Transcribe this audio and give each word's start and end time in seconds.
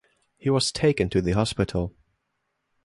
He 0.35 0.49
was 0.49 0.71
taken 0.71 1.11
to 1.11 1.21
the 1.21 1.33
hospital. 1.33 1.93